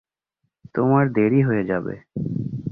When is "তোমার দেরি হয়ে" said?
0.75-1.63